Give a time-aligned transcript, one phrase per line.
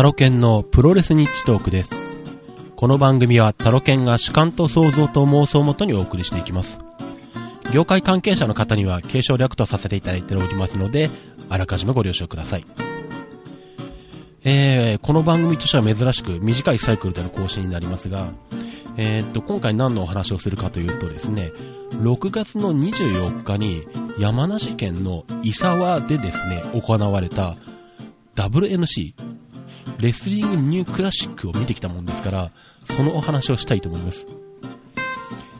[0.00, 1.90] タロケンのプロレスニッチトークです。
[2.74, 6.80] この番組はタロケンが主観と想像と妄想をもとにお送りしていきます。
[7.70, 11.10] 業界関係者の方には継承略とさせていただいておりますので、
[11.50, 12.64] あらかじめご了承ください。
[14.42, 18.30] えー、この番組としては珍しく短いサイクルでの更新になりますが、
[18.96, 21.52] えー、っと、今回何のお話をするかというとですね、
[21.96, 23.86] 6月の24日に
[24.18, 27.58] 山梨県の伊沢でですね、行われた
[28.36, 29.29] WNC、
[29.98, 32.50] レスリングニュークラシックを見てきたもんですから、
[32.84, 34.26] そのお話をしたいと思います。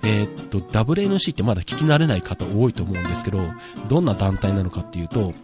[0.03, 3.43] えーっと、WNC ってまだ聞き慣れない方多いと思うんですけど、
[3.89, 5.35] どんな団体なのかっていうと、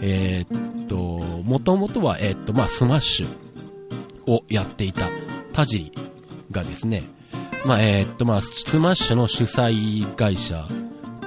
[0.00, 0.96] えーっと、
[1.42, 5.08] もともとは、えーっと、まあ、スマッシュをやっていた
[5.52, 5.92] 田尻
[6.50, 7.04] がですね、
[7.64, 10.68] まあ、えっと、まあ、スマッシュの主催会社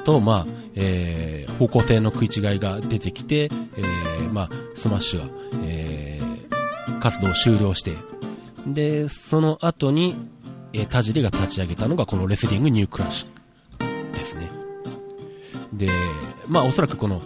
[0.05, 5.26] と、まあ、えー方向性の食い違いが出てきて、えーまあ、スマッシュが、
[5.66, 5.89] えー
[7.00, 7.95] 活動を終了して、
[8.67, 10.16] で、その後に、
[10.73, 14.50] えー田尻が立ち上げたのがこのレスリングニュークラシックですね。
[15.73, 15.89] で、
[16.47, 17.22] まあおそらくこの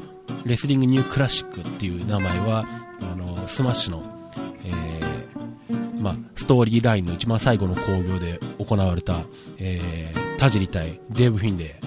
[0.46, 2.66] レスリングニュークラシックっていう名前は、
[3.02, 4.04] あの、スマッシュの、
[4.64, 9.24] えーまあ、ストーリーラインの一番最後の興行で行われた、
[9.58, 11.80] えー、田尻対デーブ・フィンレ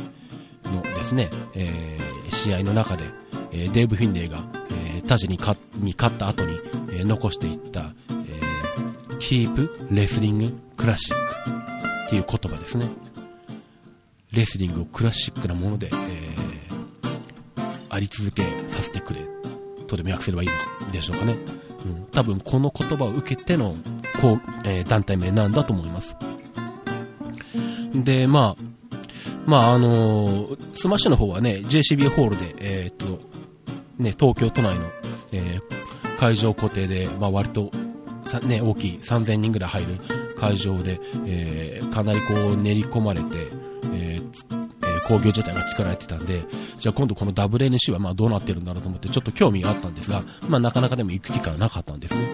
[0.65, 3.05] イのですね、えー試合の中で、
[3.53, 6.59] えーデーブ・フィンレイが、えー田尻に勝った後に、
[6.99, 11.15] え残していった、えー、Keep Wrestling Classic
[12.07, 12.89] っていう言葉ですね。
[14.33, 16.27] レスリングをクラシックなもので、えー
[17.89, 19.21] あり続けさせてくれ
[19.87, 20.49] とでも訳せればいい
[20.85, 21.39] のでしょうかね。
[21.85, 23.75] うん、多分この言葉を受けての
[24.21, 26.15] こう、えー団体名なんだと思います。
[27.95, 28.63] で、まあ、
[29.47, 33.21] まああのースマッシュの方はね、JCB ホールで、えーっと、
[33.99, 34.85] ね、東京都内の、
[35.33, 35.76] えー
[36.19, 37.71] 会場固定で、まあ割と
[38.25, 39.99] さ、ね、大きい3000人ぐらい入る
[40.39, 43.47] 会場で、えーかなりこう練り込まれて、
[43.95, 44.67] えー
[45.07, 46.43] 工業自体が作られてたんで、
[46.79, 52.27] じゃあ今度この WNC はまあどうなってるんだろうと思ってちょっと興味があったんですが、まあなかなかでも行く機会はなかったんですね。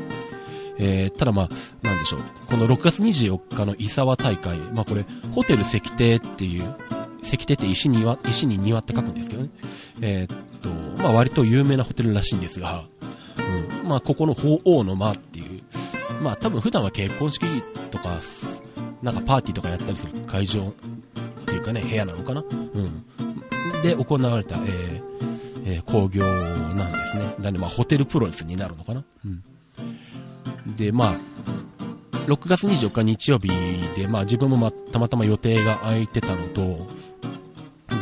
[0.78, 1.48] えーただまあ、
[1.86, 2.20] なんでしょう。
[2.48, 6.74] この6月24日の伊沢大会、まあこれ、ホテル石庭っていう、
[7.22, 9.50] 石庭って石に庭、石に庭って書くんですけどね。
[10.00, 10.70] えーっと、
[11.02, 12.86] まあ割と有名なホテルらしいんですが、
[13.92, 15.62] まあここの鳳凰の間っていう、
[16.22, 17.44] まあ多分普段は結婚式
[17.90, 18.20] とか、
[19.02, 20.72] なんかパーティーとかやったりする会場っ
[21.44, 23.04] ていうかね、部屋なのかなうん。
[23.82, 25.02] で行われた、えー
[25.66, 26.24] えー興行
[26.74, 27.34] なんですね。
[27.38, 30.74] なんでまあホテルプロレスになるのかなうん。
[30.74, 31.14] で、まあ、
[32.28, 33.50] 6月24日日曜日
[33.94, 36.86] で、まあ自分もまたまたま予定が空いてたのと、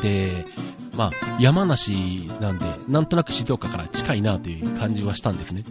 [0.03, 0.45] で、
[0.95, 5.65] まあ山梨なんで、なんとなく静岡から近いなという感じはしたんですね。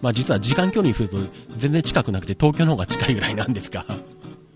[0.00, 1.18] まあ実は時間距離にすると
[1.56, 3.84] 全然近くなくて東京の方が近いぐらいなんですが、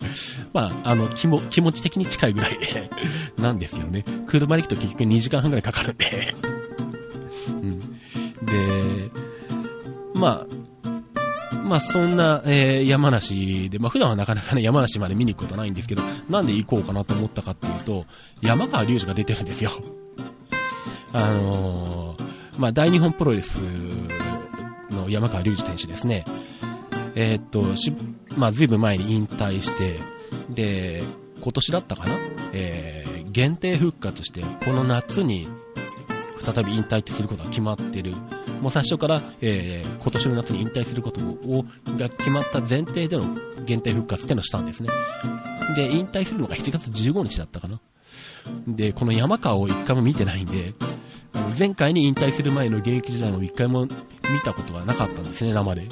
[0.52, 2.58] まあ、あの、気も、気持ち的に近いぐらい、
[3.38, 4.04] なんですけどね。
[4.26, 6.34] 車で行くと結局2時間半ぐらいかかるんで。
[7.48, 7.80] うん。
[7.80, 9.10] で、
[10.14, 18.06] まあ、まあそんな、えー山梨で、まあ普段はなかなかね、山梨まで見に行くことないんですけど、なんで行こうかなと思ったかっていうと、
[18.40, 19.70] 山川隆二が出てるんですよ。
[21.16, 22.16] あの
[22.58, 23.56] まあ大日本プロレス
[24.90, 26.24] の山川隆二選手ですね。
[27.14, 27.94] えーっと、し、
[28.36, 29.98] まあ、ずいぶん前に引退して、
[30.50, 31.02] で、
[31.40, 32.14] 今年だったかな？
[32.52, 35.46] えー限定復活して、この夏に
[36.42, 38.14] 再び引退ってすることが決まってる。
[38.62, 41.64] もう最初から、えー今年の夏に引退することを、
[41.98, 44.88] が決まった前提での限定復活っていうのをしたんですね。
[45.74, 47.80] で、引退するのが7月15日だったかな
[48.68, 50.72] で、この山川を一回も見てないんで、
[51.58, 55.88] 前回に引退する前の現役時代も一回も見たことがなかったんですね、生で。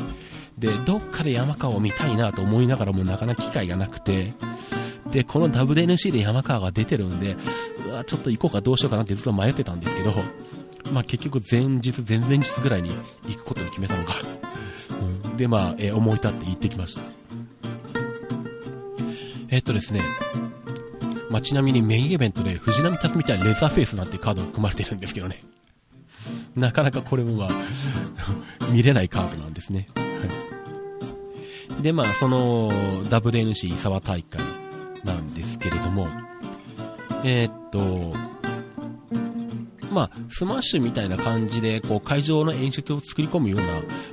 [0.58, 4.34] で、どっかで山川を見たいなと思いながらもなかなか機会がなくて、
[5.10, 7.36] で、この WNC で山川が出てるんで、
[7.86, 10.12] うわ、ちょっと行こうかどうしようかなってずっと迷ってたんですけど、
[10.92, 12.90] まあ結局前日、前々日ぐらいに
[13.26, 14.16] 行くことに決めたのか。
[15.24, 17.02] うん、で、まあ、えー思い立って行ってきました。
[19.50, 20.00] えっとですね、
[21.30, 25.42] まあ、ちなみにメインイベントで藤波辰巳対レザーフェイスなんてカードが組まれてるんですけどね。
[26.54, 27.50] なかなかこれもまあ、
[28.70, 29.88] 見れないカードなんですね。
[29.96, 30.02] は
[31.78, 32.70] い、で、まあ、その
[33.04, 34.40] WNC 伊沢大会
[35.04, 36.08] なんですけれども、
[37.24, 38.14] えーっと、
[39.90, 43.66] まあ、スマッシュみたいな感じで、こう、会場の演出を作り込むような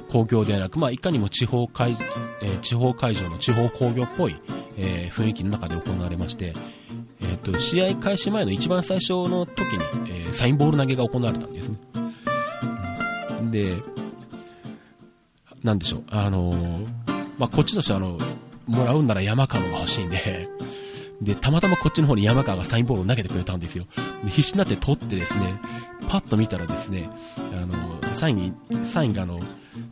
[0.09, 1.97] 興行ではなく、まあ、いかにも地方会、
[2.41, 4.35] えー地方会場の地方興行っぽい、
[4.77, 6.53] えー雰囲気の中で行われまして、
[7.21, 11.77] えーっと、試合開始前の一番最初の時に、えーサインボール投げが行われたんですね。
[13.51, 13.75] で、
[15.63, 16.87] なんでしょう、あのー、
[17.37, 18.17] まあ、こっちとしてはあの、
[18.65, 20.47] もらうんなら山川のが欲しいんで、
[21.21, 23.85] で、たまたまこっちの方に山川がサインボールを投げてくれたんですよ。
[24.23, 25.59] で、必死になって取ってですね、
[26.09, 27.09] パッと見たらですね、
[27.53, 28.53] あの、サインに、
[28.85, 29.39] サインがあの、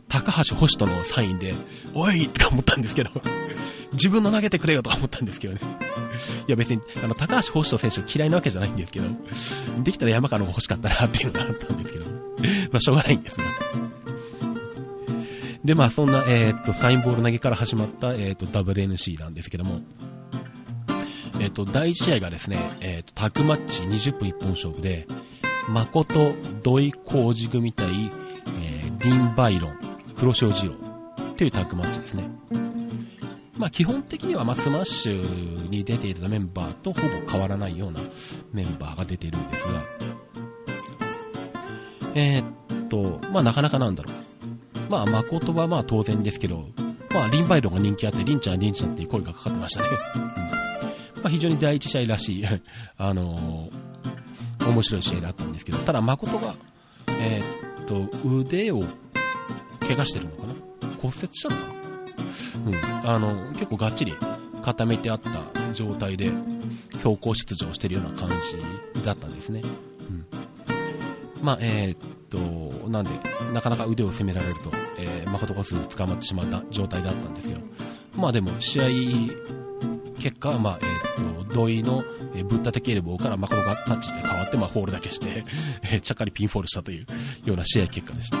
[0.08, 1.54] 高橋星人のサインで、
[1.94, 3.10] おいとか思ったんですけど、
[3.92, 5.60] 自分の投げてくれよとか思ったんですけどね。
[6.48, 9.06] いや別に、あの、高橋星人選手嫌いなわけじゃないんですけど、
[9.82, 13.44] できたら山川の方が欲しかったなっていうのがあったんですけど、まあしょうがないんですが。
[15.64, 19.80] で、まあそんな、えー、っと、サインボール投げから始まった、えー、っと、WNC なんですけども、
[21.40, 25.06] えっ、と、第1試合がですね、えっ、と、タグマッチ20分一本勝負で、
[25.68, 27.88] 真琴土井浩児組対、
[28.62, 29.78] えー、リン・バイロン、
[30.18, 30.74] 黒潮二郎
[31.38, 32.28] というタッグマッチですね。
[33.56, 38.00] まあ、基本的には、まスマッシュに出ていたメンバーとほぼ変わらないような
[38.52, 39.82] メンバーが出ているんですが、
[42.14, 44.90] えー、っと、まあ、なかなかなんだろう。
[44.90, 46.66] まあ、誠はまあ当然ですけど、
[47.14, 50.59] まあ、リンバイロンが人気あって、リンちゃん、リンちゃんっていう声がかかってましたね。
[51.22, 52.44] まあ、非常に第一試合らしい
[52.96, 56.54] あのー、面白い試合だったんですけど、ただ誠が、
[57.08, 58.84] えー、っと、腕を
[59.80, 60.54] 怪我してるのかな？
[61.00, 61.70] 骨折したのかな？
[63.02, 63.10] うん。
[63.10, 64.14] あの、結構がっちり
[64.62, 66.32] 固めてあった状態で、
[67.02, 68.28] 強行出場してるような感
[68.94, 69.62] じだったんですね。
[69.62, 70.26] うん。
[71.42, 73.10] まあ、えー、っと、なんで、
[73.52, 77.60] なかなか腕を攻められると、えー、誠がすぐ捕まってしまった状態だったんですけど、
[78.14, 78.84] まあでも、試合
[80.18, 85.44] 結果、まあ、えっ、ー、と、土井の、えー、ぶったてケルボーから誠がタッチして変わって、まあ、フォールだけして、
[85.82, 87.06] えー、ちゃっかりピンフォールしたという
[87.44, 88.38] ような試合結果でした。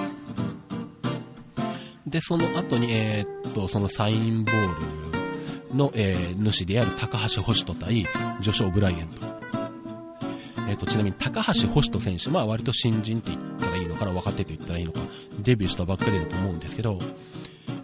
[2.06, 7.94] で、その後に、えっ、と、そのサインボールの、え主である高橋星人対
[8.40, 9.30] ジョシュ・オブライエント。
[10.68, 15.00] えっ、と、ちなみに高橋星人選手、まあ割と新人って言ったらいいのかな、若手って言ったらいいのか、
[15.38, 16.98] デビューしたばっかりだと思うんですけど、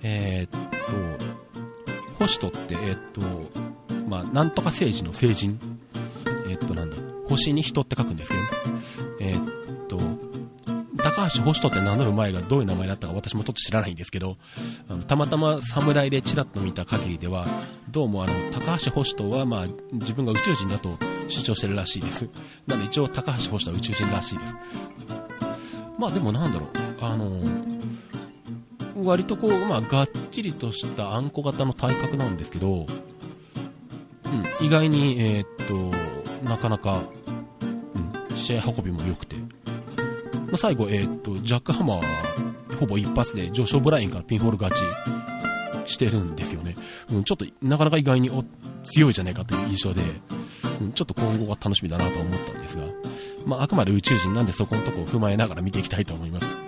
[0.02, 0.58] えっと、
[2.19, 3.20] 星人って、えっと、
[4.06, 5.58] まあ、なんとか政治の成人。
[6.49, 6.97] えっと、なんだ、
[7.29, 8.43] 星に人って書くんですけど、
[9.20, 9.99] えっと、
[10.99, 14.37] 高橋星人って名乗る前がどういう名前だったか私もちょっと知らないんですけど、
[14.88, 17.47] あのたまたま侍でちらっと見た限りでは、
[17.91, 20.99] どうもあの、高橋星人はまあ、自分が宇宙人だと
[21.29, 22.29] 主張してるらしいです。
[22.67, 24.55] なので一応高橋星人は宇宙人らしいです。
[25.99, 26.69] まあでもなんだろう、
[27.00, 27.43] あの
[29.05, 32.87] 割とこう、まあ、がっちりとしたあんこ型の体格なんですけど、
[34.61, 37.03] 意外に、えー、っと、なかなか、
[38.31, 42.03] うん、試合運びも良くて、まあ、最後、えー、っと、ジャックハマーは、
[42.79, 44.75] ほぼ一発で上昇ブラインからピンホール勝
[45.87, 46.77] ちしてるんですよね。
[47.11, 48.31] うん、ちょっと、なかなか意外に
[48.83, 50.03] 強いじゃないかという印象で、
[50.81, 52.85] うん、ちょっと今後が楽しみだなと思ったんですが、
[53.44, 56.67] まあ、あくまで宇宙人なんでそこのとこを踏まえながら見ていきたいと思います。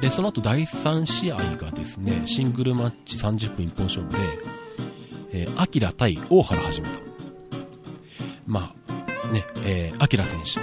[0.00, 4.18] で、その後第3試合がですね、シングルマッチ30分一本勝負で、
[5.32, 7.00] えー、アキラ対大原はじめと。
[8.46, 10.60] まあ、ね、えー、アキラ選手。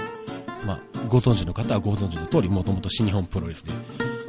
[0.66, 3.72] まあ、ご存知の方はご存知の通り、もともと新日本プロレスで、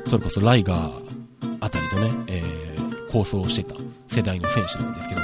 [0.06, 3.75] それこそライガーあたりとね、えー、構想をしてた
[4.07, 5.22] 世代の選手なんですけど、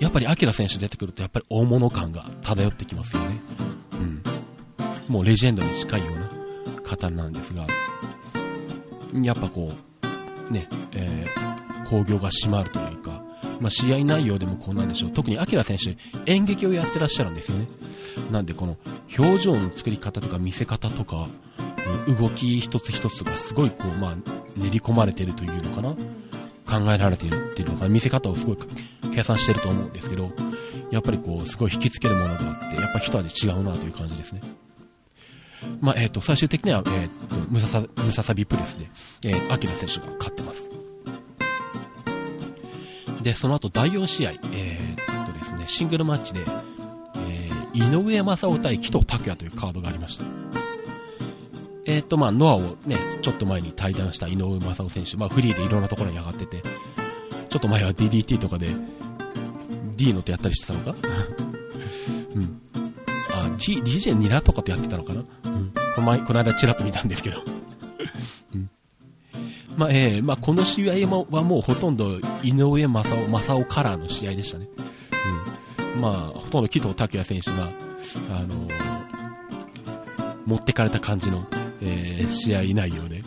[0.00, 3.40] やっぱりアキラ選手出てくると、やっぱり大物感が漂ってきますよね。
[3.92, 4.22] うん。
[5.08, 7.66] もうレジェンドに近いような方なんですが、
[9.22, 9.72] やっぱこ
[10.50, 13.15] う、ね、えー、興行が締まるというか、
[13.60, 15.10] まあ、試合内容でもこうなんでしょう。
[15.10, 15.96] 特にアキラ選手、
[16.30, 17.66] 演劇をやってらっしゃるんですよね。
[18.30, 18.76] なんでこの
[19.18, 21.28] 表情の作り方とか見せ方とか、
[22.18, 24.16] 動き一つ一つがすごいこう、まあ、
[24.56, 25.94] 練り込まれてるというのかな。
[26.66, 27.88] 考えられているっていうのかな。
[27.88, 28.58] 見せ方をすごい
[29.14, 30.32] 計算してると思うんですけど、
[30.90, 34.42] やっぱりこう、すごい引きつけるものがあって、やっぱ一味違うなという感じですね。
[35.80, 38.88] まあ、えっ、ー、と、最終的には、えっ、ー、と、ムササ、ムササビプレスで、
[39.24, 40.70] えー、アキラ選手が勝ってます。
[43.26, 46.42] で、その後第4試合、えー、っとですね、シングルマッチで、
[47.28, 50.24] えー、井上正雄対紀藤拓也というカードがありました。
[51.86, 56.62] えー、っと、まあ、ノアをね、ちょっと前に対談した井上正雄選手、まあ、フリーでいろんなところに上がってて、
[57.48, 58.68] ちょっと前は DDT とかで、
[59.96, 60.94] D のとやったりしてたのか？
[62.32, 62.60] うん。
[63.34, 65.24] あ、G、DJ ニラとかとやってたのかな？
[65.46, 65.72] うん。
[65.96, 67.42] この前、この間チラッと見たんですけど
[69.76, 74.68] まあ、えー、まあ、この試合はもうほとんど井上正雄、正雄カラーの試合でしたね。
[75.94, 76.00] うん。
[76.00, 77.70] まあ、ほとんど紀藤拓也選手が、
[78.30, 78.72] あのー、
[80.46, 81.46] 持ってかれた感じの、
[81.82, 83.18] えー、試合内容で。
[83.18, 83.26] うん、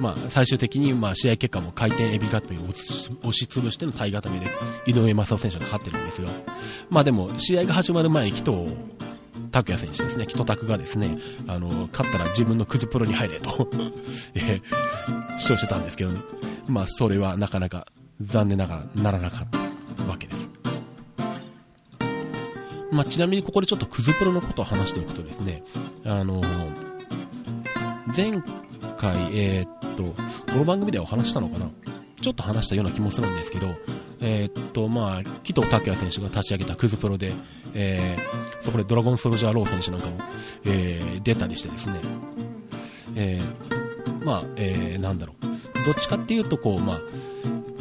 [0.00, 4.46] まあ、最終的に、まあ、試合結果も回転エビガットに押しつぶしての体固めで、
[4.84, 6.28] 井上正雄選手が勝ってるんですが、
[6.90, 8.76] まあでも、試合が始まる前に紀藤
[9.50, 13.68] 拓也選手ですね、北拓がですね、あの、勝ったら自分のクズプロに入れと
[14.34, 16.20] えー、主張してたんですけど、ね、
[16.66, 17.86] まあ、それはなかなか
[18.20, 19.48] 残念ながらならなかっ
[19.96, 20.48] たわけです。
[22.92, 25.62] まあ、ちなみにここでちょっとクズプロのことを話しておくとですね、
[26.04, 26.42] あの、
[28.16, 28.42] 前
[28.96, 30.02] 回、えー、っと、
[30.52, 31.70] この番組ではお話したのかな？
[32.20, 33.68] ちょっと話したような気もするんですけど、
[34.20, 37.32] えー、っと、まあ、紀藤拓也選手が立ち上げたクズプロで、
[37.74, 40.18] えー、そこでドラゴンソルジャーロー選手なんかも、
[40.64, 42.00] えー、出たりしてですね、
[43.14, 47.00] えー、まあ、えー、なんだろう、どっちかっていうと、こう、まあ、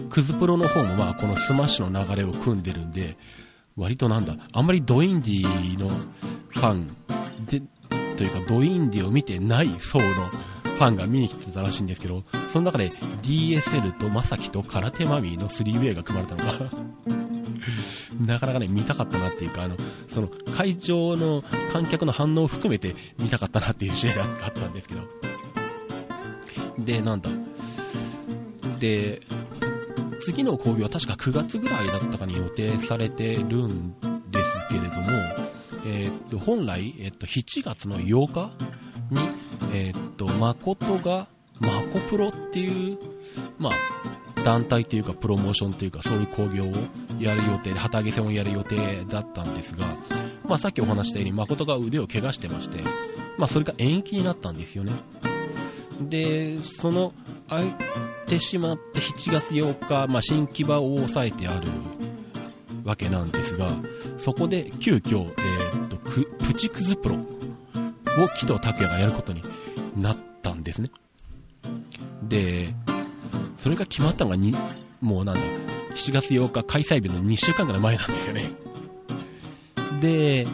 [0.09, 3.17] クズプロの方も、まあ、このスマッシュの流れを組んでるんで、
[3.75, 5.89] 割となんだ、あんまりドインディの
[6.49, 6.95] ファン
[7.45, 7.61] で、
[8.15, 10.05] というかドインディを見てない層の
[10.79, 12.89] ファンが見に来てたらしいんですけど、その中で
[13.21, 16.71] DSL とまさきと空手マミーの 3way が組まれたのが
[18.25, 19.75] なかなかね、見たかったなっていうか、あの、
[20.07, 21.43] その会場の
[21.73, 25.01] 観客の反応を含めて見たかったなっていう試合があったんですけど。
[26.79, 27.29] で、なんだ。
[28.79, 29.21] で、
[30.21, 33.95] 次の興行は確か9月ぐらいだったかに予定されてるん
[34.31, 35.09] ですけれども、
[35.85, 38.51] えー、っと、本来、えー、っと、7月の8日
[39.11, 41.27] に、えー、っと、誠が、
[41.59, 42.97] マコプロっていう、
[43.57, 43.73] まあ、
[44.43, 46.73] 団体というかプロモーションというかそういう興行を
[47.19, 49.85] やる予定で、旗揚げ戦をやる予定だったんですが、
[50.45, 52.81] まあさっきお話したように誠が腕を怪我してまして、
[53.37, 54.93] まあそれが延期になったんですよね。
[56.01, 57.13] で、その、
[57.49, 57.75] 空い
[58.27, 61.67] てしまって7月8日、まあ新木場を抑えてある
[62.85, 63.75] わけなんですが、
[64.17, 67.17] そこで急遽、えー、っと、プチクズプロ
[68.23, 69.43] を紀藤拓也がやることに
[69.95, 70.91] なったんですね。
[72.23, 72.73] で、
[73.57, 74.55] それが決まったのがに、
[75.01, 75.41] もうなんだ、
[75.95, 78.51] 7月8日開催日の2週間ぐらい前なんですよね。
[80.01, 80.47] で、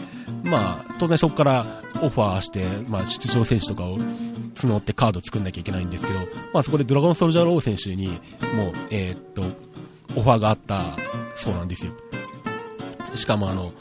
[0.44, 6.20] まあ、当然そこからオファーして、まあ、出場選手とかを募ってカード作んなきゃいけないんですけど、
[6.54, 8.20] まあ、そこでドラゴンソルジャーロー選手に、もう、
[8.90, 9.44] えー、っと、
[10.16, 10.96] オファーがあった
[11.36, 11.94] そうなんですよ。
[13.16, 13.74] しかもあの、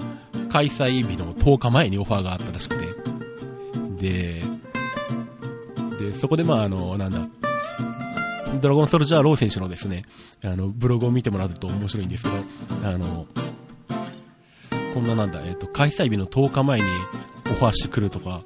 [0.51, 2.84] 開催日の10日前にオファーがあったらしくて、
[4.05, 4.43] で、
[5.99, 7.27] で、そこでまああの、なんだ、
[8.61, 10.05] ドラゴンソルジャーロー選手のですね、
[10.45, 12.37] あの、ブログを見てもらうと面白いんですけど、
[12.87, 13.27] あの、
[14.93, 16.87] こんななんだ、えっ、ー、と、開催日の10日前に
[17.51, 18.43] オファーしてくるとか、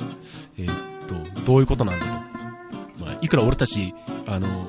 [0.56, 2.12] えっ、ー、と、どういうことなんだと。
[3.04, 3.94] まあ、いくら俺たち、
[4.26, 4.68] あの、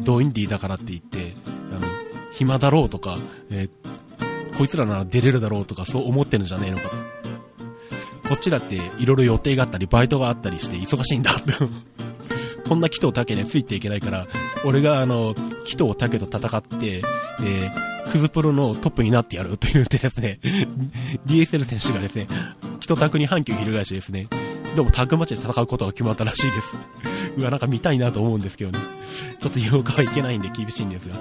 [0.00, 1.34] ドインディーだからって言って、
[1.70, 1.86] あの、
[2.32, 3.18] 暇だろうとか、
[3.50, 7.21] えー、こいつらなら出れるだろうとか、そう思ってるんじゃねえのかと。
[8.28, 11.36] こっちだっていろいろ予定があったり、バイトがあったりして忙しいんだ。
[12.68, 14.26] こんな紀藤武についていけないから、
[14.64, 17.02] 俺があの、紀藤武と戦って、
[17.42, 20.38] えー、クズプロのトップになってやると言ってですね、
[21.26, 22.28] DSL 選手がですね、
[22.80, 24.28] 紀藤拓に反旗を翻してですね、
[24.74, 26.76] どうもタッグマッチで戦うことが決まったらしいです。
[27.36, 28.78] うわ、なんか見たいなと思うんですけどね。
[29.38, 31.16] ちょっと8日はいけないんで厳しいんですが。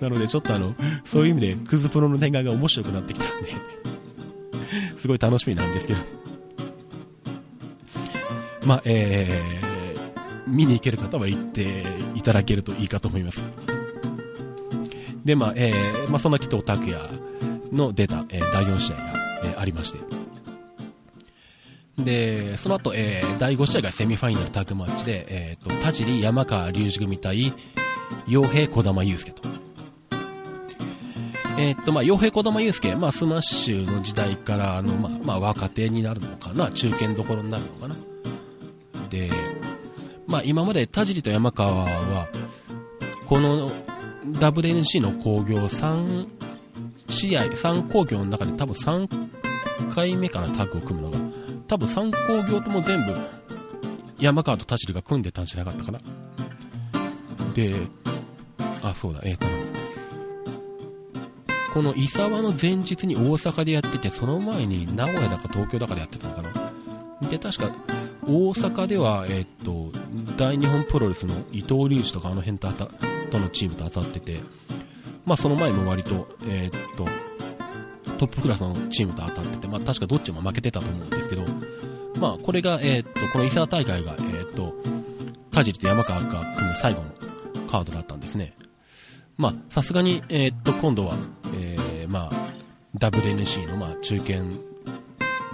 [0.00, 3.52] なのでちょっとあの、そういう意味でクズプロの展開が面白くなってきたんで
[4.98, 6.00] すごい楽しみなんですけど。
[8.64, 13.42] まあ、えー、見に行ける方は行っていただけるといいかと思います。
[15.24, 16.98] で、まあ、えー、まあ、そんな紀藤拓也
[17.72, 19.12] の出た、えー、第4試合が、
[19.44, 19.98] えー、ありまして。
[21.98, 27.52] で、その後、えー、第5試合がセミファイナルタッグマッチで、えっ、ー、と、田尻山川隆二組対、
[28.26, 29.67] 洋平小玉祐介と。
[31.58, 37.96] えっ、と、まあ、洋平小玉祐介、まあ、スマッシュの時代から、あの、まあ、まあ、若手になるのかな、中堅どころになるのかな。
[39.10, 39.28] で、
[40.28, 42.28] まあ、今まで田尻と山川は、
[43.26, 43.72] この
[44.24, 46.28] WNC の興行3
[47.08, 49.08] 試合、3興行の中で多分3
[49.92, 51.18] 回目かな、タッグを組むのが。
[51.66, 53.16] 多分3興行とも全部、
[54.20, 56.00] 山川と田尻が組んでたんじゃなかったかな。
[57.54, 57.74] で、
[58.82, 59.67] あ、そうだ、えっ、ー、と
[61.74, 67.28] この伊沢の前日に大阪でやってて、その前に名古屋だか東京だかでやってたのかな？
[67.28, 67.72] で、確か、
[68.26, 69.90] 大阪では、えっ、と、
[70.36, 74.40] 大日本プロレスの伊藤隆二とかあの辺ととのチームと当たってて、
[75.24, 77.06] まあその前も割と、えー、っと、
[78.18, 81.42] トップクラスのチームと当たってて、まあ確かどっちも負けてたと思うんですけど、
[82.18, 84.74] まあこれが、えー、っと、この伊沢大会が、え、っと、
[85.50, 87.12] 田尻と山川が組む最後の
[87.68, 88.54] カードだったんですね。
[89.38, 91.16] まあさすがに、えっと、今度は、
[91.54, 92.52] えー、まあ、
[92.98, 94.42] WNC のまあ中堅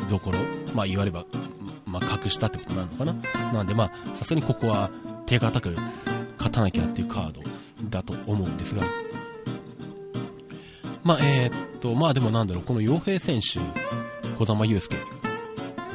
[0.09, 0.38] どころ、
[0.75, 1.26] まあ言われば、
[1.85, 3.14] まあ、隠したってことなのかな。
[3.53, 4.91] なんでまあ、さすがにここは
[5.26, 5.76] 手堅く
[6.38, 7.43] 勝たなきゃっていうカード
[7.91, 8.83] だと思うんですが、
[11.03, 13.61] まあ、えー、っと、まあでもなんだろう、この洋平選手、
[14.38, 14.97] 小玉祐介、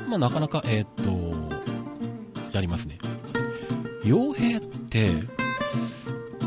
[0.07, 2.99] まあ、なかなか、えー、っと、やりますね。
[4.03, 5.38] 傭兵って、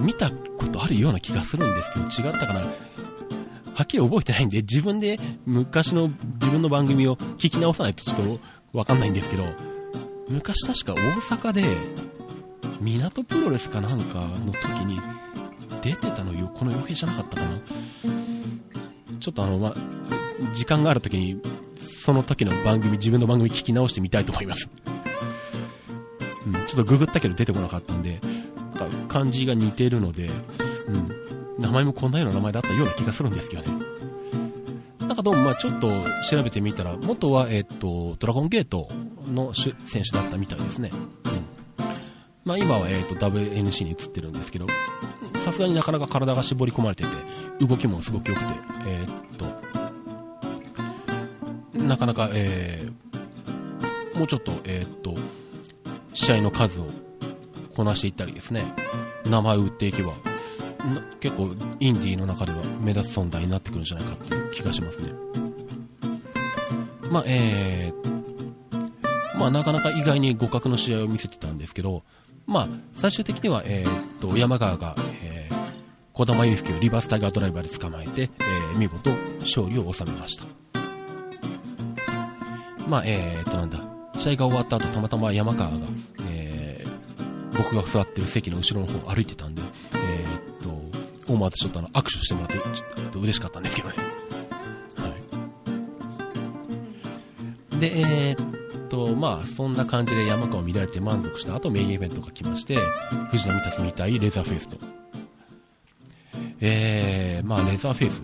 [0.03, 2.61] 見たことあるような気がするんですけど、違ったかな？
[2.61, 2.67] は
[3.85, 8.41] っきり覚えてないんで、自分で昔の自分の番組を聞き直さないとちょっと
[8.73, 9.45] わかんないんですけど、
[10.29, 11.65] 昔確か大阪で、
[12.81, 15.01] 港プロレスかなんかの時に
[15.81, 17.59] 出てたのよ、この傭兵じゃなかったかな？
[19.21, 19.75] ちょっとあの、ま、
[20.53, 21.41] 時間がある時に、
[21.77, 24.69] その時の番組、自分の番組聞き直してみたいと思います。
[26.45, 28.21] うん、ちょっとググったけど出てこなかったんで、
[29.13, 30.31] なんか漢字が似てるので、
[30.89, 31.07] うん、
[31.59, 33.69] 名前もこんなような名前だったような気がするんですけどね。
[35.01, 35.91] なんかどうも、まあちょっと
[36.29, 38.89] 調べてみたら、元は、えっと、ドラゴンゲート
[39.31, 40.91] の選手だったみたいですね。
[40.93, 41.45] うん。
[42.45, 44.67] まあ今は、えっと、WNC に移ってるんですけど、
[45.35, 47.11] さすがになかなか体が絞り込まれてて、
[47.61, 48.55] 動きもすごく良くて、
[48.87, 49.47] え、っと、
[51.79, 52.89] なかなか、え、
[54.15, 55.17] もうちょっと、え、っと、
[56.15, 56.87] 試合の数を
[57.75, 58.75] こなしていったりですね、
[59.25, 60.15] 名前を打っていけば、
[61.21, 65.13] 結構インディーの中では目立つ存在になってくるんじゃないかっていう気がしますね。
[67.11, 72.03] まあ、えー、まあ、なかなか意外に互角の試合を見せてたんですけど、
[72.47, 75.55] まあ、最終的には、えー、っと、山川が、えー、
[76.13, 79.11] 小玉祐介をリバースタイガードライバーで捕まえて、えー、見事
[79.41, 80.45] 勝利を収めました。
[82.89, 83.79] まあ、えー、っとなんだ、
[84.19, 85.79] 試合が終わった後、たまたま山川が、
[87.57, 89.63] 僕が座ってる席の後ろの方を歩いてたんで、
[89.95, 92.63] えー、っと、思わずちょっとあの握手してもらって、ちょ
[93.07, 93.95] っと嬉しかったんですけどね。
[94.97, 95.15] は
[97.77, 97.81] い。
[97.81, 102.77] で、えー、と、まあ、そんな感じで山川を見られて満足した後、メインイベントが来まして、
[103.31, 104.77] 藤波辰巳対レザーフェイスと。
[106.61, 108.23] えー、まあ、レザーフェイス。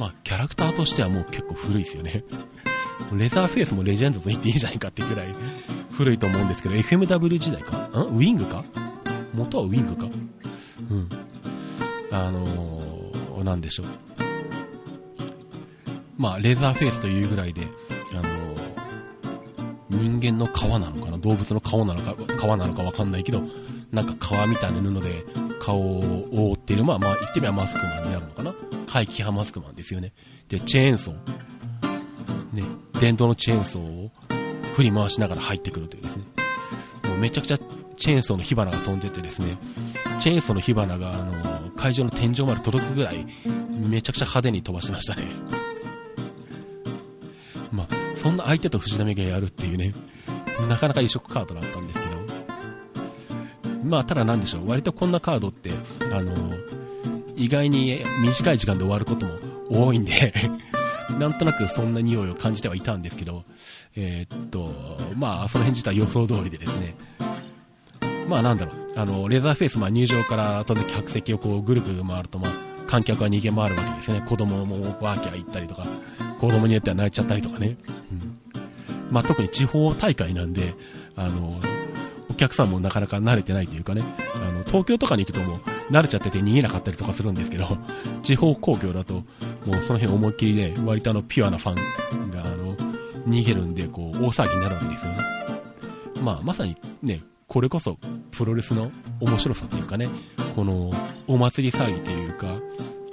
[0.00, 2.24] まあ、キャラクターとしてはもう結構古いですよね。
[3.12, 5.28] レザーフェイスもレジェンドと言っていいんじゃないかっていうぐらい
[5.96, 7.76] 古いと思うんですけど、FMW 時代か？
[7.76, 8.64] んウィングか？
[9.34, 10.06] 元はウィングか？
[10.90, 11.08] うん。
[12.10, 13.86] あのー、なんでしょう。
[16.18, 17.62] まあ、レザーフェイスというぐらいで、
[18.12, 18.22] あの
[19.90, 21.18] 人間の皮なのかな？
[21.18, 23.42] 動物の顔なのか、皮なのかわかんないけど、
[23.90, 24.12] なんか
[24.46, 25.24] 皮みたいな布で
[25.60, 28.54] 顔を覆っている、まあまあ言ってみればマスクマンになるのかな？
[28.86, 30.12] 怪奇派マスクマンですよね。
[30.48, 31.16] で、チェーンソー。
[32.52, 32.62] ね、
[33.00, 34.05] 電動のチェーンソーを
[34.76, 36.24] 振り回しながら入ってくるというですね。
[37.08, 37.58] もうめちゃくちゃ
[37.96, 39.56] チェーンソーの火花が飛んでてですね、
[40.20, 43.26] チェーンソーの火花があの、会場の天井まで届くぐらい、
[43.70, 45.28] めちゃくちゃ派手に飛ばしましたね。
[47.72, 49.94] まあ、そんな相手と藤波がやるっていうね、
[50.68, 52.16] なかなか異色カードだったんですけど、
[53.82, 55.70] まあ、ただなんでしょう、割とこんなカードって、
[56.12, 56.52] あの、
[57.34, 59.38] 意外に短い時間で終わることも
[59.70, 60.34] 多いんで
[61.18, 63.44] なんとなくそんな匂いを感じてはいたんですけど、
[63.94, 64.72] えー、っと、
[65.14, 66.96] まあ、その辺自体予想通りでですね、
[68.28, 72.52] まあなんだろう、あの、レザーフェイス、まあ入場から当然客席をこうぐるぐる回ると、まあ、
[72.86, 74.26] 観客は逃げ回るわけですよね。
[74.26, 75.86] 子供もワーキャー行ったりとか、
[76.40, 77.76] 子供によっては泣いちゃったりとかね。
[78.12, 78.38] うん。
[79.10, 80.74] まあ、特に地方大会なんで、
[81.14, 81.60] あの、
[82.36, 84.02] 客さんもなかなか慣れてないというかね、
[84.34, 87.78] あの、東京とかに行くともう慣れちゃってて逃げなかったりとかするんですけど、
[88.22, 89.14] 地方公共だと、
[89.64, 92.76] もうその辺思いっきりね、割とあの、ピュアなファンが、あの、
[93.28, 95.18] 逃げるんで、こう、大騒ぎになるわけですよね。
[96.22, 97.98] まあ、まさにね、これこそ、
[98.30, 100.08] プロレスの面白さというかね、
[100.54, 100.90] この、
[101.26, 102.56] お祭り騒ぎというか、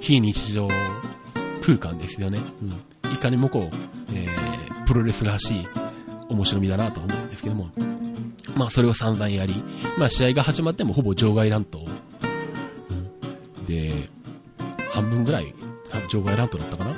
[0.00, 0.68] 非日常
[1.62, 2.40] 空間ですよね。
[3.04, 3.12] うん。
[3.12, 3.76] いかにもこう、
[4.12, 5.68] えー、プロレスらしい
[6.28, 7.70] 面白みだなと思うんですけども、
[8.56, 9.62] まあそれを散々やり、
[9.98, 11.86] まあ試合が始まってもほぼ場外乱闘、
[12.90, 13.92] うん、で、
[14.92, 15.54] 半分ぐらい
[16.08, 16.94] 場外乱闘だったかな、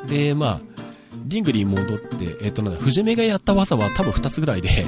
[0.00, 0.60] うん、で、まあ、
[1.26, 4.86] リングに戻って、えっ、ー、となんだ、藤目がやった技は多分2つぐらいで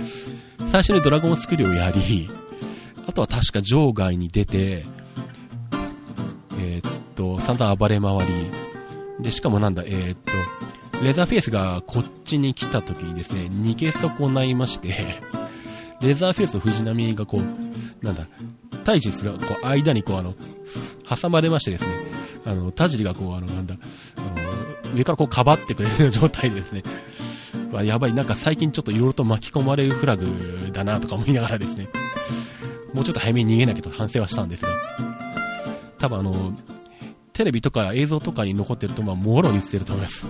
[0.66, 2.30] 最初にドラゴンスクリューをやり、
[3.06, 4.84] あとは確か場外に出て、
[6.58, 8.24] えっ、と、散々暴れ回り、
[9.20, 10.32] で、しかもなんだ、えー、っと、
[11.02, 15.20] レザーフェイスがこっちに来た時にですね、逃げ損ないまして、
[16.02, 18.26] レザーフェイスと藤波がこう、なんだ、
[18.84, 20.34] 対峙する、こう、間にこう、あの、
[21.08, 21.92] 挟まれましてですね、
[22.44, 23.76] あの、田尻がこう、あの、なんだ、
[24.16, 24.20] あ
[24.88, 26.82] の、上からこう、かばってくれる状態でですね、
[27.72, 31.88] わ、やばい、なんか最近ちょっといろいろと巻き込まれるフラグだなとか思いながらですね、
[32.92, 34.70] もうちょっと早めに逃げなきゃと反省はしたんですが、
[35.98, 36.52] 多分あの、
[37.32, 40.26] テレビとか映像とかに残ってると、まあ、もろに映ってると思います。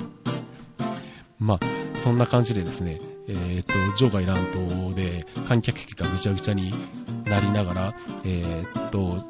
[1.41, 1.61] まあ、
[2.03, 6.73] そんな感じでですね、えっ、と、場外乱闘で観客席がぐちゃぐちゃに
[7.25, 9.25] なりながら、えっ、と、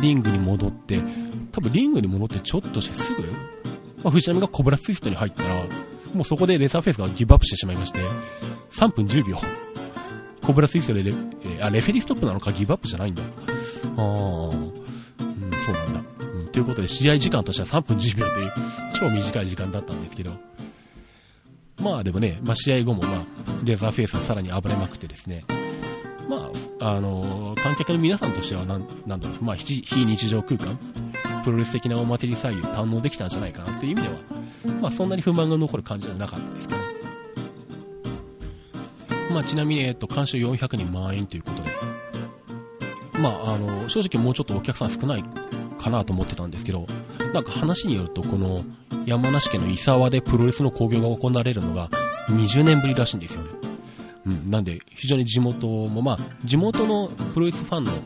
[0.00, 1.00] リングに戻って、
[1.52, 3.22] 多分リングに戻ってちょっとしてすぐ、
[4.02, 5.64] まあ、藤波がコブラツイストに入ったら、
[6.12, 8.00] もうそこでレザーフェイスがギブアップしてしまいまして、
[8.70, 9.38] 3分10秒。
[10.42, 13.22] コブラスイストでレ,、えー、あレフェリーストップなのかギブアップじゃないんだ。
[13.22, 14.72] ああ、うん、
[15.52, 16.00] そうなんだ。
[16.20, 18.52] うん、ということで試合時間としては3分10秒という
[18.94, 20.30] 超短い時間だったんですけど、
[21.78, 23.24] まあでもね、まあ、試合後もまあ
[23.64, 25.44] レザーフェイスがさらに暴れまくってですね、
[26.28, 30.78] まあ、あの、観客の皆さんとしてはなん、なんだろう、まあ、非日常空間、
[31.44, 34.14] プロレス的なお祭り左右堪能できたんじゃないかなという意味では、
[34.80, 36.80] まあ、そんなに不満が残る感じはなかったですけど、
[39.32, 41.70] まあ、ちなみに、えっと、監修400人満員ということで、
[43.20, 45.24] まあ、あの、正直もうちょっとお客さん少ない
[45.78, 46.86] かなと思ってたんですけど、
[47.32, 48.64] なんか話によると、この
[49.04, 51.88] 山梨県の伊沢でプロレスの興行が行われるのが
[52.28, 53.50] 20年ぶりらしいんですよね。
[54.26, 57.98] うん、なんで、非常に地元も、まあ、地元のプロレスファンの好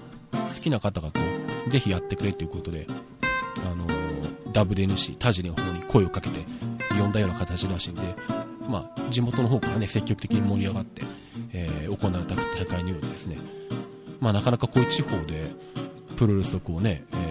[0.61, 1.21] きな方がこ
[1.67, 2.87] う、ぜひやってくれということで、
[3.65, 6.45] あのー、WNC、田尻の方に声をかけて
[6.99, 8.03] 呼んだような形らしいんで、
[8.69, 11.03] まあ、地元の方からね、積極的に盛り上がって、
[11.53, 12.27] えー、行う
[12.59, 13.39] 大会のようでですね、
[14.21, 15.51] まあ、なかなかこういう地方で、
[16.17, 17.30] プロレスをこうね、えー、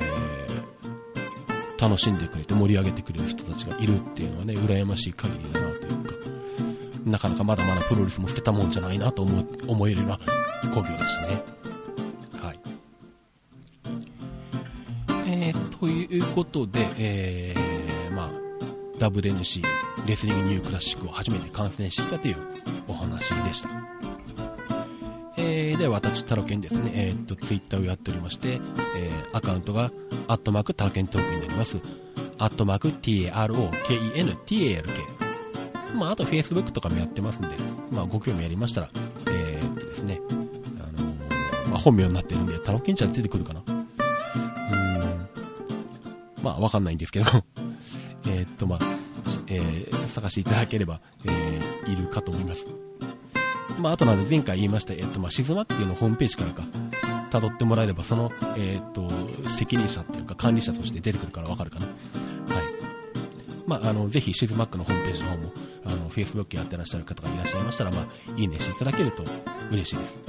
[1.79, 6.15] 楽しんでくれて盛り上げてくれる人たちがいるっていうのはね、羨ましい限りだなというか、
[7.05, 10.19] なかなかまだまだプロレスも捨てたもんじゃないなと思思えるような
[10.73, 11.43] 工業でしたね。
[12.41, 12.59] はい。
[15.25, 18.31] えー、ということで、えー、まあ、
[18.97, 19.63] WNC、
[20.05, 22.37] レスリングニュークラシックを初めて観戦してきたという
[22.87, 23.88] お話でした。
[25.41, 28.59] えー、では私、タロケンですね、えー、っと、ツイッターをやっておりまして、
[28.97, 29.91] えー、アカウントが、
[30.27, 31.79] アットマークタロケントークになります。
[32.37, 34.83] アットマーク TAROKENTALK
[35.95, 37.49] まあ、あと Facebook とかもやってますんで、
[37.89, 38.89] まあ、ご興味ありましたら、
[39.27, 40.19] えー、っとですね、
[40.79, 43.61] あのー、まあ、本名になってるんで、タロケンちゃん出てくるかな？
[43.61, 43.75] うー
[45.15, 45.29] ん。
[46.43, 47.25] まあ、わかんないんですけど
[48.27, 48.79] えっと、まあ、
[49.47, 52.67] えー、探していただければ、えー、いるかと思います。
[53.79, 56.63] まあ、あとなんで前回言いました、えっと、まあ、シズマックのホームページからか、
[57.29, 59.09] 辿ってもらえれば、その、えっと、
[59.47, 61.85] 責任者っていうか管理者として出てくるからわかるかな。
[61.85, 61.95] はい。
[63.65, 65.53] まあ、あの、ぜひ、シズマックのホームページの方も、
[65.85, 69.23] あの、Facebook やってらっしゃる方がいらっしゃいましたら、まあ、いいねしていただけると
[69.71, 70.19] 嬉しいです。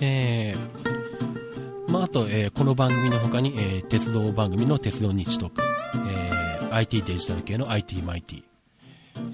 [0.00, 5.62] えー、まあ、あと、えー、この番組の他に、えー、鉄道番組の鉄道日特、
[6.08, 8.42] えー、IT デジタル系の IT マイティ、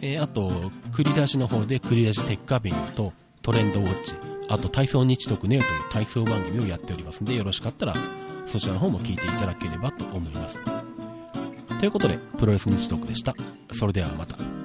[0.03, 0.51] えー、あと、
[0.93, 4.15] 繰り出しの方で繰り出しテッカービニューとトレンドウォッチ、
[4.49, 7.95] あと体操日特ネオという体操番組をやっておりますので、よろしかったら
[8.45, 10.61] そちらの方も聞いていただければと思います。
[11.79, 13.35] ということで、プロレス日特でした。
[13.73, 14.62] それではまた。